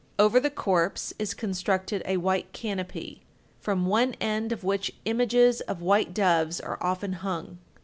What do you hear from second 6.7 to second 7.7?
often hung.